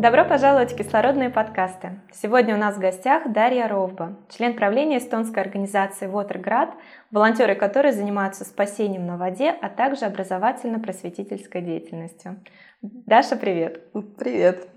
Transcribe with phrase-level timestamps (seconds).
[0.00, 2.00] Добро пожаловать в кислородные подкасты.
[2.10, 6.72] Сегодня у нас в гостях Дарья Ровба, член правления эстонской организации Watergrad,
[7.10, 12.42] волонтеры которой занимаются спасением на воде, а также образовательно-просветительской деятельностью.
[12.80, 13.92] Даша, привет!
[14.16, 14.70] Привет!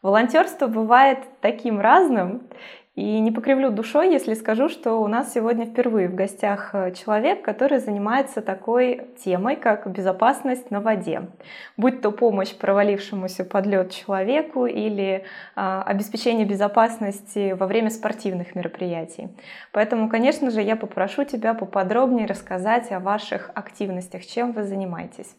[0.00, 2.48] Волонтерство бывает таким разным,
[2.96, 7.42] и не покривлю душой, если скажу, что у нас сегодня впервые в гостях э, человек,
[7.42, 11.28] который занимается такой темой, как безопасность на воде.
[11.76, 19.28] Будь то помощь провалившемуся под лед человеку или а, обеспечение безопасности во время спортивных мероприятий.
[19.72, 25.36] Поэтому, конечно же, я попрошу тебя поподробнее рассказать о ваших активностях, чем вы занимаетесь.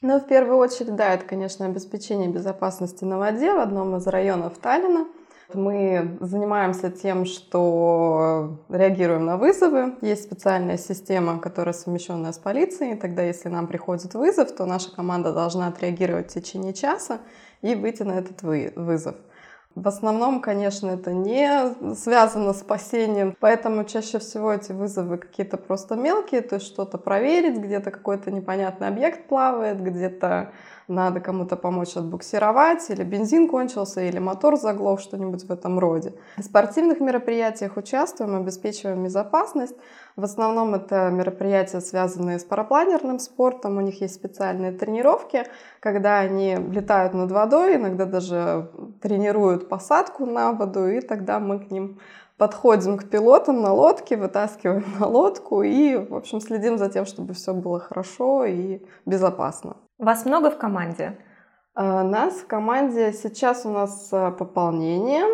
[0.00, 4.58] Ну, в первую очередь, да, это, конечно, обеспечение безопасности на воде в одном из районов
[4.58, 5.06] Таллина–
[5.54, 9.94] мы занимаемся тем, что реагируем на вызовы.
[10.00, 12.96] Есть специальная система, которая совмещенная с полицией.
[12.96, 17.20] Тогда, если нам приходит вызов, то наша команда должна отреагировать в течение часа
[17.60, 19.16] и выйти на этот вызов.
[19.74, 25.96] В основном, конечно, это не связано с спасением, поэтому чаще всего эти вызовы какие-то просто
[25.96, 30.52] мелкие, то есть что-то проверить, где-то какой-то непонятный объект плавает, где-то
[30.88, 36.14] надо кому-то помочь отбуксировать, или бензин кончился, или мотор заглох, что-нибудь в этом роде.
[36.36, 39.76] В спортивных мероприятиях участвуем, обеспечиваем безопасность.
[40.16, 43.78] В основном это мероприятия, связанные с парапланерным спортом.
[43.78, 45.44] У них есть специальные тренировки,
[45.80, 51.70] когда они летают над водой, иногда даже тренируют посадку на воду, и тогда мы к
[51.70, 51.98] ним
[52.42, 57.34] подходим к пилотам на лодке, вытаскиваем на лодку и, в общем, следим за тем, чтобы
[57.34, 59.76] все было хорошо и безопасно.
[59.98, 61.16] Вас много в команде?
[61.76, 65.24] А, нас в команде сейчас у нас а, пополнение.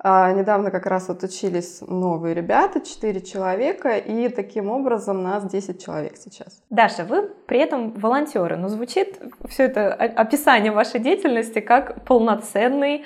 [0.00, 6.16] А, недавно как раз отучились новые ребята, 4 человека, и таким образом нас 10 человек
[6.16, 6.60] сейчас.
[6.70, 13.04] Даша, вы при этом волонтеры, но звучит все это описание вашей деятельности как полноценный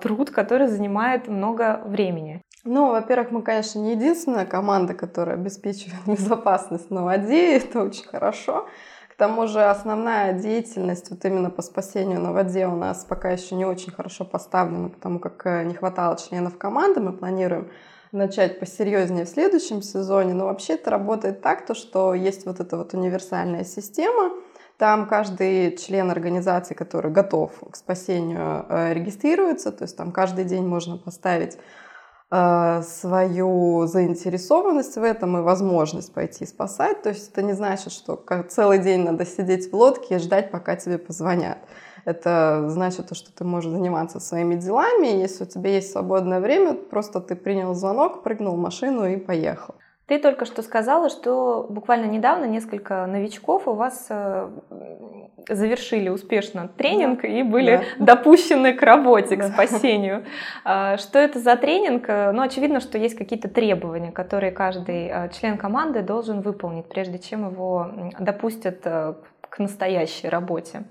[0.00, 2.42] труд, который занимает много времени.
[2.64, 8.66] Ну, во-первых, мы, конечно, не единственная команда, которая обеспечивает безопасность на воде, это очень хорошо.
[9.08, 13.54] К тому же основная деятельность вот именно по спасению на воде у нас пока еще
[13.56, 17.00] не очень хорошо поставлена, потому как э, не хватало членов команды.
[17.00, 17.68] Мы планируем
[18.12, 20.34] начать посерьезнее в следующем сезоне.
[20.34, 24.32] Но вообще это работает так, то, что есть вот эта вот универсальная система,
[24.76, 29.72] там каждый член организации, который готов к спасению, э, регистрируется.
[29.72, 31.58] То есть там каждый день можно поставить
[32.30, 37.02] свою заинтересованность в этом и возможность пойти спасать.
[37.02, 40.76] То есть это не значит, что целый день надо сидеть в лодке и ждать, пока
[40.76, 41.58] тебе позвонят.
[42.04, 45.06] Это значит, что ты можешь заниматься своими делами.
[45.06, 49.74] Если у тебя есть свободное время, просто ты принял звонок, прыгнул в машину и поехал.
[50.06, 54.48] Ты только что сказала, что буквально недавно несколько новичков у вас э,
[55.48, 57.28] завершили успешно тренинг да.
[57.28, 58.16] и были да.
[58.16, 59.44] допущены к работе, да.
[59.48, 60.24] к спасению.
[60.64, 62.08] А, что это за тренинг?
[62.08, 67.50] Ну, очевидно, что есть какие-то требования, которые каждый э, член команды должен выполнить, прежде чем
[67.50, 69.14] его допустят э,
[69.48, 70.84] к настоящей работе.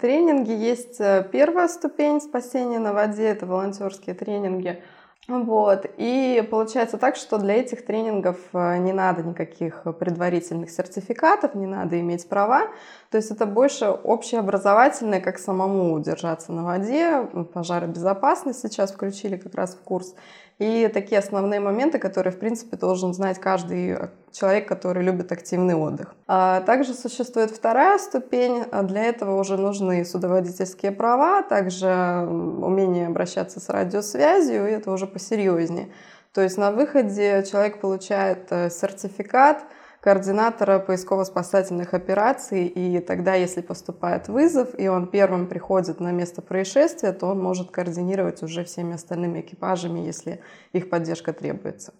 [0.00, 0.98] Тренинги есть
[1.32, 4.82] первая ступень спасения на воде, это волонтерские тренинги–
[5.28, 5.84] вот.
[5.98, 12.00] И получается так, что для этих тренингов э, не надо никаких предварительных сертификатов, не надо
[12.00, 12.68] иметь права.
[13.10, 19.74] То есть это больше общеобразовательное, как самому держаться на воде, пожаробезопасность сейчас включили как раз
[19.74, 20.14] в курс.
[20.58, 23.96] И такие основные моменты, которые, в принципе, должен знать каждый
[24.32, 26.16] человек, который любит активный отдых.
[26.26, 28.64] А также существует вторая ступень.
[28.84, 35.90] Для этого уже нужны судоводительские права, также умение обращаться с радиосвязью, и это уже посерьезнее.
[36.34, 39.64] То есть на выходе человек получает э, сертификат–
[40.00, 47.12] координатора поисково-спасательных операций, и тогда, если поступает вызов, и он первым приходит на место происшествия,
[47.12, 50.40] то он может координировать уже всеми остальными экипажами, если
[50.72, 51.92] их поддержка требуется.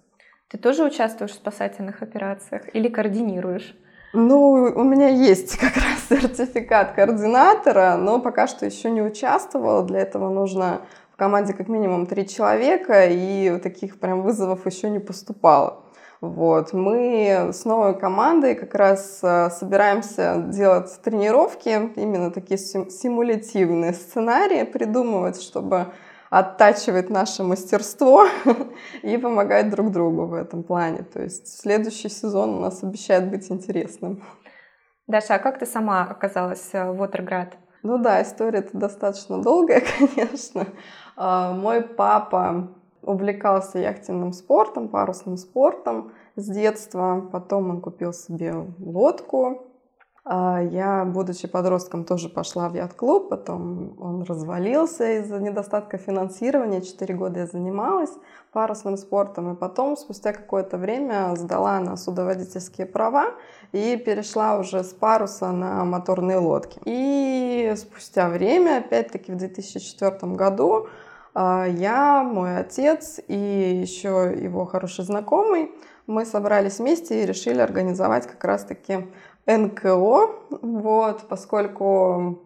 [0.49, 3.77] Ты тоже участвуешь в спасательных операциях или координируешь?
[4.15, 9.85] Ну, у меня есть как раз сертификат координатора, но пока что еще не участвовала.
[9.85, 10.81] Для этого нужно
[11.13, 15.85] в команде как минимум три человека, и таких прям вызовов еще не поступало.
[16.21, 16.73] Вот.
[16.73, 25.41] Мы с новой командой как раз э, собираемся делать тренировки, именно такие симулятивные сценарии придумывать,
[25.41, 25.93] чтобы
[26.31, 28.27] оттачивать наше мастерство
[29.03, 31.05] и помогать друг другу в этом плане.
[31.05, 34.25] То есть следующий сезон у нас обещает быть интересным.
[35.07, 37.55] Даша, а как ты сама оказалась э, в Watergrad?
[37.85, 40.67] Ну да, история это достаточно долгая, конечно.
[41.17, 42.75] А, мой папа
[43.09, 47.29] увлекался яхтенным спортом, парусным спортом с детства.
[47.33, 49.65] Потом он купил себе лодку.
[50.31, 56.83] А, я, будучи подростком, тоже пошла в яхт-клуб, потом он развалился из-за недостатка финансирования.
[56.83, 58.13] Четыре года я занималась
[58.53, 63.29] парусным спортом, и потом, спустя какое-то время, сдала на судоводительские права
[63.73, 66.79] и перешла уже с паруса на моторные лодки.
[66.85, 70.89] И спустя время, опять-таки в 2004 году,
[71.35, 73.35] я, мой отец и
[73.83, 75.71] еще его хороший знакомый,
[76.07, 79.09] мы собрались вместе и решили организовать как раз-таки
[79.47, 80.31] НКО,
[80.63, 82.45] вот, поскольку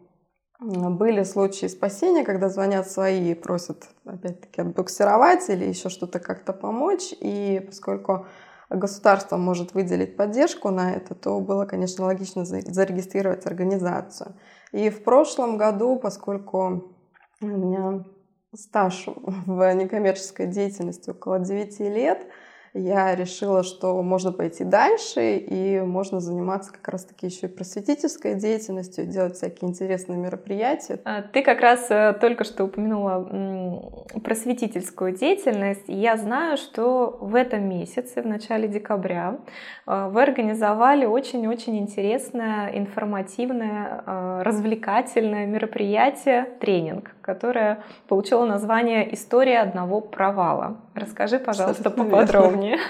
[0.60, 7.12] были случаи спасения, когда звонят свои и просят, опять-таки, отбуксировать или еще что-то как-то помочь.
[7.20, 8.26] И поскольку
[8.70, 14.34] государство может выделить поддержку на это, то было, конечно, логично зарегистрировать организацию.
[14.70, 16.94] И в прошлом году, поскольку
[17.40, 18.04] у меня
[18.54, 22.26] стаж в некоммерческой деятельности около 9 лет,
[22.74, 29.04] я решила, что можно пойти дальше, и можно заниматься как раз-таки еще и просветительской деятельностью,
[29.04, 30.98] делать всякие интересные мероприятия.
[31.04, 33.92] А, ты как раз э, только что упомянула
[34.24, 35.84] просветительскую деятельность.
[35.86, 39.40] Я знаю, что в этом месяце, в начале декабря,
[39.86, 50.00] э, вы организовали очень-очень интересное, информативное, э, развлекательное мероприятие, тренинг, которое получило название «История одного
[50.00, 50.82] провала».
[50.94, 52.78] Расскажи, пожалуйста, поподробнее.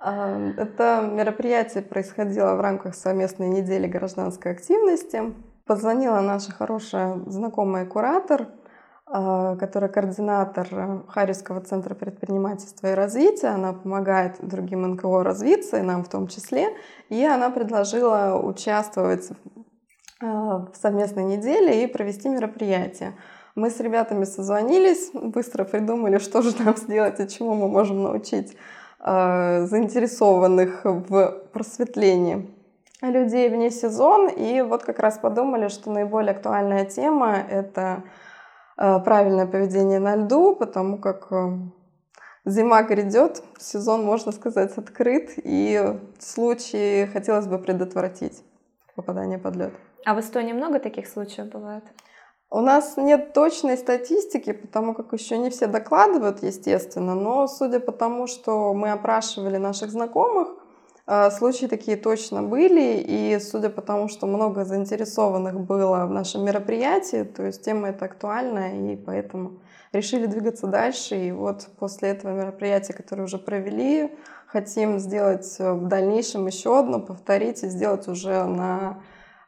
[0.00, 5.34] Это мероприятие происходило в рамках совместной недели гражданской активности.
[5.66, 8.48] Позвонила наша хорошая знакомая куратор,
[9.12, 13.48] а, которая координатор Харьковского центра предпринимательства и развития.
[13.48, 16.68] Она помогает другим НКО развиться, и нам в том числе.
[17.08, 19.28] И она предложила участвовать
[20.22, 23.16] а, в совместной неделе и провести мероприятие.
[23.54, 28.56] Мы с ребятами созвонились, быстро придумали, что же нам сделать и чему мы можем научить
[29.00, 32.48] э, заинтересованных в просветлении
[33.02, 34.28] людей вне сезон.
[34.28, 38.04] И вот как раз подумали, что наиболее актуальная тема— это
[38.76, 41.58] э, правильное поведение на льду, потому как э,
[42.44, 48.42] зима грядет, сезон, можно сказать, открыт, и случаи хотелось бы предотвратить
[48.94, 49.72] попадание под лед.
[50.04, 51.84] А в Эстонии много таких случаев бывает?
[52.52, 57.92] У нас нет точной статистики, потому как еще не все докладывают, естественно, но судя по
[57.92, 60.48] тому, что мы опрашивали наших знакомых,
[61.06, 66.44] э, случаи такие точно были, и судя по тому, что много заинтересованных было в нашем
[66.44, 69.60] мероприятии, то есть тема эта актуальна, и поэтому
[69.92, 71.14] решили двигаться дальше.
[71.14, 74.12] И вот после этого мероприятия, которое уже провели,
[74.48, 79.00] хотим сделать в дальнейшем еще одно, повторить и сделать уже на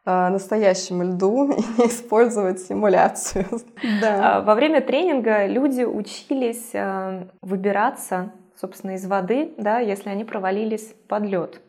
[0.04, 3.46] Э, настоящем льду и не использовать симуляцию.
[4.00, 4.38] да.
[4.38, 10.94] А, во время тренинга люди учились э, выбираться, собственно, из воды, да, если они провалились
[11.06, 11.60] под лед.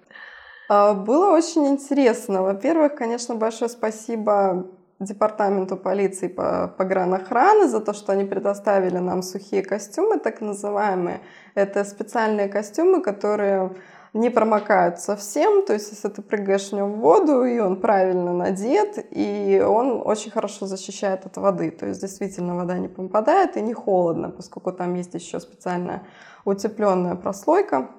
[0.67, 2.41] А, было очень интересно.
[2.41, 4.65] Во-первых, конечно, большое спасибо
[4.99, 11.19] департаменту полиции по погранохраны за то, что они предоставили нам сухие костюмы, так называемые.
[11.53, 13.75] Это специальные костюмы, которые
[14.13, 18.31] не промокают совсем, то есть если ты прыгаешь в нем в воду, и он правильно
[18.31, 23.61] надет, и он очень хорошо защищает от воды, то есть действительно вода не попадает и
[23.61, 26.03] не холодно, поскольку там есть еще специальная
[26.45, 27.89] утепленная прослойка,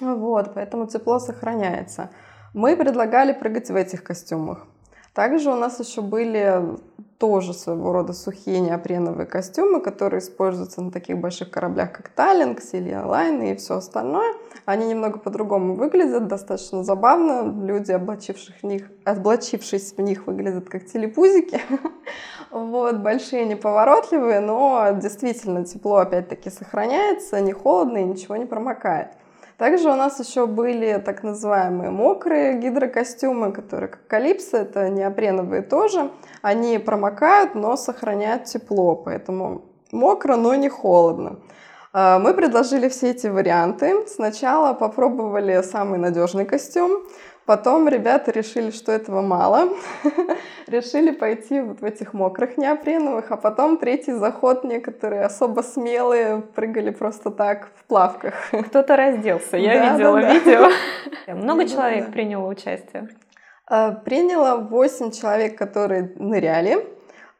[0.00, 2.10] вот, поэтому тепло сохраняется.
[2.54, 4.66] Мы предлагали прыгать в этих костюмах.
[5.14, 6.78] Также у нас еще были
[7.20, 13.04] тоже своего рода сухие неопреновые костюмы, которые используются на таких больших кораблях, как Таллинг, Силья
[13.04, 14.34] Лайн и все остальное.
[14.64, 17.42] Они немного по-другому выглядят, достаточно забавно.
[17.66, 21.60] Люди, облачивших в них, облачившись в них, выглядят как телепузики.
[22.50, 29.10] Вот, большие, неповоротливые, но действительно тепло опять-таки сохраняется, не холодно и ничего не промокает.
[29.60, 36.10] Также у нас еще были так называемые мокрые гидрокостюмы, которые как калипсо, это неопреновые тоже.
[36.40, 41.40] Они промокают, но сохраняют тепло, поэтому мокро, но не холодно.
[41.92, 44.06] А, мы предложили все эти варианты.
[44.06, 47.02] Сначала попробовали самый надежный костюм.
[47.46, 49.70] Потом ребята решили, что этого мало.
[50.66, 53.32] решили пойти вот в этих мокрых неопреновых.
[53.32, 58.34] А потом третий заход некоторые особо смелые прыгали просто так в плавках.
[58.68, 60.68] Кто-то разделся, я да, видела да, видео.
[61.34, 63.08] Много человек приняло участие?
[63.66, 66.86] А, приняло 8 человек, которые ныряли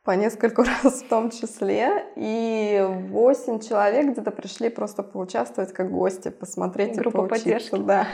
[0.05, 2.07] по нескольку раз в том числе.
[2.17, 7.45] И 8 человек где-то пришли просто поучаствовать как гости, посмотреть Группа и поучиться.
[7.45, 7.77] Поддержки.
[7.77, 8.07] Да.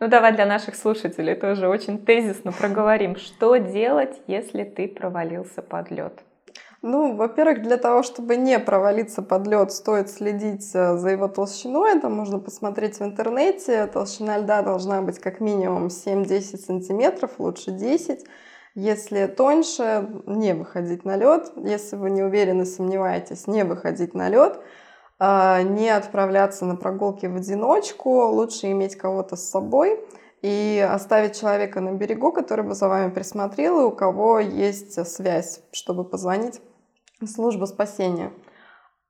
[0.00, 5.90] Ну давай для наших слушателей тоже очень тезисно проговорим, что делать, если ты провалился под
[5.90, 6.22] лед.
[6.80, 11.98] Ну, во-первых, для того, чтобы не провалиться под лед, стоит следить э, за его толщиной.
[11.98, 13.86] Это можно посмотреть в интернете.
[13.86, 18.24] Толщина льда должна быть как минимум 7-10 сантиметров, лучше 10.
[18.74, 21.52] Если тоньше, не выходить на лед.
[21.56, 24.58] Если вы не уверены, сомневаетесь, не выходить на лед.
[25.22, 30.00] А, не отправляться на прогулки в одиночку, лучше иметь кого-то с собой
[30.40, 35.60] и оставить человека на берегу, который бы за вами присмотрел, и у кого есть связь,
[35.72, 36.62] чтобы позвонить
[37.20, 38.32] в службу спасения.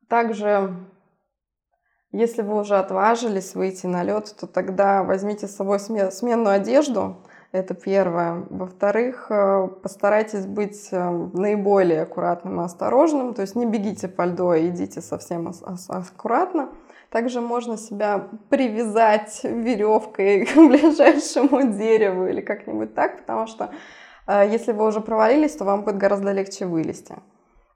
[0.09, 0.75] Также,
[2.11, 7.19] если вы уже отважились выйти на лед, то тогда возьмите с собой сменную одежду,
[7.53, 8.45] это первое.
[8.49, 13.35] Во-вторых, э, постарайтесь быть э, наиболее аккуратным и осторожным.
[13.35, 15.53] То есть не бегите по льду, а идите совсем
[15.89, 16.69] аккуратно.
[17.11, 23.71] Также можно себя привязать веревкой к ближайшему дереву или как-нибудь так, потому что
[24.29, 27.17] э, если вы уже провалились, то вам будет гораздо легче вылезти.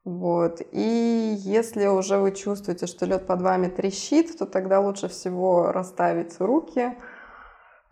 [0.05, 0.61] Вот.
[0.71, 6.39] И если уже вы чувствуете, что лед под вами трещит, то тогда лучше всего расставить
[6.39, 6.95] руки,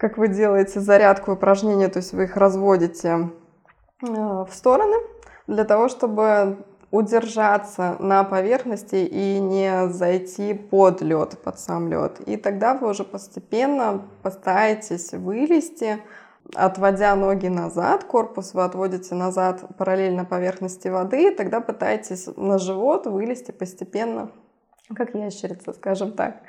[0.03, 3.31] как вы делаете зарядку упражнения, то есть вы их разводите
[4.03, 4.97] э, в стороны
[5.47, 6.59] для того, чтобы
[6.91, 12.19] удержаться на поверхности и не зайти под лед, под сам лед.
[12.27, 16.03] И тогда вы уже постепенно постараетесь вылезти,
[16.57, 23.07] отводя ноги назад, корпус вы отводите назад параллельно поверхности воды, и тогда пытаетесь на живот
[23.07, 24.33] вылезти постепенно,
[24.97, 26.43] как ящерица, скажем так.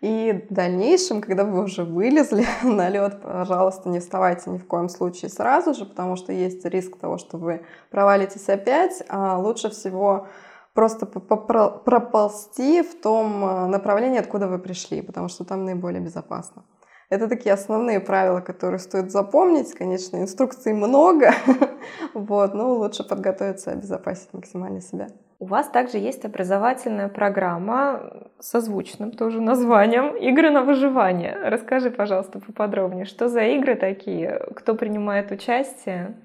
[0.00, 4.88] И в дальнейшем, когда вы уже вылезли на лед, пожалуйста, не вставайте ни в коем
[4.88, 9.02] случае сразу же, потому что есть риск того, что вы провалитесь опять.
[9.08, 10.28] А лучше всего
[10.72, 16.64] просто проползти в том э, направлении, откуда вы пришли, потому что там наиболее безопасно.
[17.10, 19.72] Это такие основные правила, которые стоит запомнить.
[19.72, 21.32] Конечно, инструкций много,
[22.14, 25.08] вот, но лучше подготовиться и обезопасить максимально себя.
[25.40, 31.32] У вас также есть образовательная программа со звучным тоже названием «Игры на выживание».
[31.44, 36.16] Расскажи, пожалуйста, поподробнее, что за игры такие, кто принимает участие,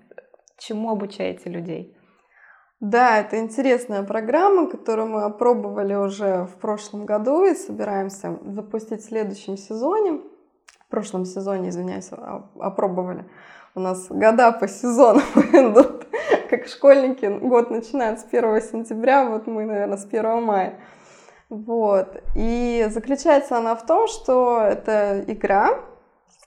[0.58, 1.96] чему обучаете людей?
[2.80, 9.06] Да, это интересная программа, которую мы опробовали уже в прошлом году и собираемся запустить в
[9.06, 10.22] следующем сезоне.
[10.80, 12.10] В прошлом сезоне, извиняюсь,
[12.60, 13.26] опробовали.
[13.76, 16.03] У нас года по сезонам идут
[16.58, 20.76] как школьники, год начинают с 1 сентября, вот мы, наверное, с 1 мая.
[21.50, 22.22] Вот.
[22.36, 25.80] И заключается она в том, что это игра,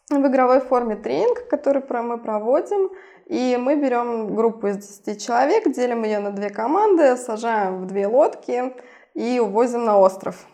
[0.08, 2.92] в игровой форме тренинг, который мы проводим,
[3.26, 8.06] и мы берем группу из 10 человек, делим ее на две команды, сажаем в две
[8.06, 8.74] лодки
[9.14, 10.46] и увозим на остров.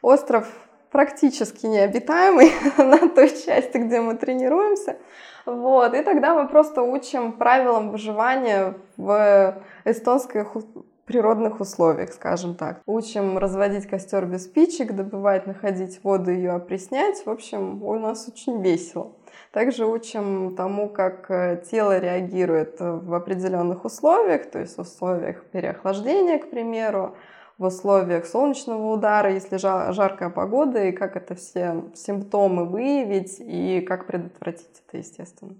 [0.00, 0.46] Остров
[0.92, 4.96] практически необитаемый на той части, где мы тренируемся.
[5.44, 10.56] Вот, и тогда мы просто учим правилам выживания в эстонских
[11.04, 12.80] природных условиях, скажем так.
[12.86, 17.26] Учим разводить костер без спичек, добывать, находить воду, ее опреснять.
[17.26, 19.12] В общем, у нас очень весело.
[19.50, 26.38] Также учим тому, как э, тело реагирует в определенных условиях, то есть в условиях переохлаждения,
[26.38, 27.16] к примеру,
[27.62, 34.06] в условиях солнечного удара, если жаркая погода, и как это все симптомы выявить и как
[34.06, 35.54] предотвратить это, естественно.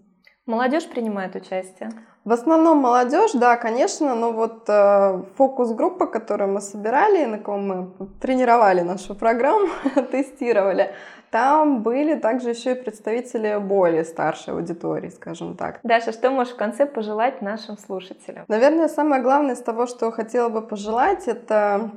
[0.44, 1.90] Молодежь принимает участие?
[2.24, 8.08] В основном молодежь, да, конечно, но вот э, фокус-группа, которую мы собирали, на ком мы
[8.20, 9.68] тренировали нашу программу,
[10.10, 10.90] тестировали,
[11.32, 15.80] там были также еще и представители более старшей аудитории, скажем так.
[15.82, 18.44] Даша, что можешь в конце пожелать нашим слушателям?
[18.48, 21.90] Наверное, самое главное из того, что хотела бы пожелать, это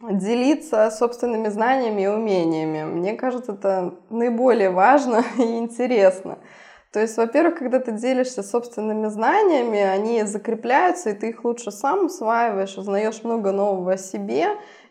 [0.00, 2.84] делиться собственными знаниями и умениями.
[2.84, 6.38] Мне кажется, это наиболее важно и интересно.
[6.92, 12.06] То есть, во-первых, когда ты делишься собственными знаниями, они закрепляются, и ты их лучше сам
[12.06, 14.46] усваиваешь, узнаешь много нового о себе,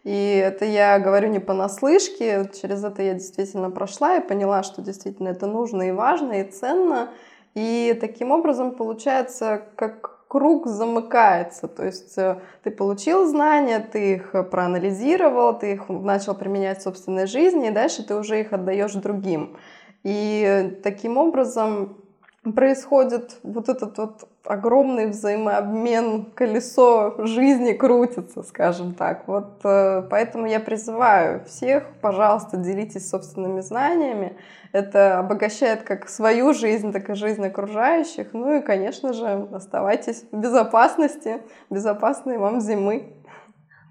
[0.05, 5.29] и это я говорю не понаслышке, через это я действительно прошла и поняла, что действительно
[5.29, 7.09] это нужно и важно, и ценно.
[7.55, 11.67] И таким образом получается, как круг замыкается.
[11.67, 17.25] То есть э, ты получил знания, ты их проанализировал, ты их начал применять в собственной
[17.25, 19.57] жизни, и дальше ты уже их отдаешь другим.
[20.03, 22.04] И таким образом
[22.53, 29.27] происходит вот этот вот огромный взаимообмен, колесо жизни крутится, скажем так.
[29.27, 34.37] Вот э, поэтому я призываю всех, пожалуйста, делитесь собственными знаниями.
[34.71, 38.33] Это обогащает как свою жизнь, так и жизнь окружающих.
[38.33, 43.13] Ну и, конечно же, оставайтесь в безопасности, безопасной вам зимы.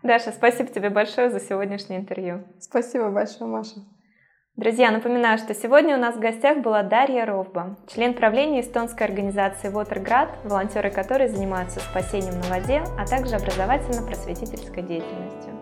[0.02, 2.44] Даша, спасибо тебе большое за сегодняшнее интервью.
[2.60, 3.80] Спасибо большое, Маша.
[4.56, 9.68] Друзья, напоминаю, что сегодня у нас в гостях была Дарья Ровба, член правления эстонской организации
[9.68, 15.53] Watergrad, волонтеры которой занимаются спасением на воде, а также образовательно-просветительской деятельностью.